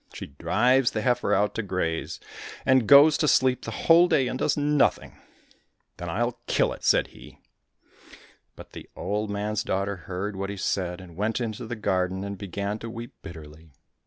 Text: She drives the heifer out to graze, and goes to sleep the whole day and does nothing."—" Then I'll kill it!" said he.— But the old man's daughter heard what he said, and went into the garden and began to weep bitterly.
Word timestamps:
She 0.15 0.25
drives 0.39 0.89
the 0.89 1.01
heifer 1.03 1.31
out 1.31 1.53
to 1.53 1.61
graze, 1.61 2.19
and 2.65 2.87
goes 2.87 3.19
to 3.19 3.27
sleep 3.27 3.61
the 3.61 3.69
whole 3.85 4.07
day 4.07 4.27
and 4.27 4.39
does 4.39 4.57
nothing."—" 4.57 5.19
Then 5.97 6.09
I'll 6.09 6.39
kill 6.47 6.73
it!" 6.73 6.83
said 6.83 7.09
he.— 7.09 7.37
But 8.55 8.71
the 8.71 8.89
old 8.95 9.29
man's 9.29 9.61
daughter 9.63 9.97
heard 9.97 10.35
what 10.35 10.49
he 10.49 10.57
said, 10.57 11.01
and 11.01 11.15
went 11.15 11.39
into 11.39 11.67
the 11.67 11.75
garden 11.75 12.23
and 12.23 12.35
began 12.35 12.79
to 12.79 12.89
weep 12.89 13.13
bitterly. 13.21 13.73